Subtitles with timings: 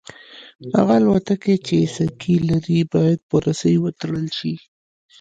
[0.75, 4.53] هغه الوتکې چې سکي لري باید په رسۍ وتړل شي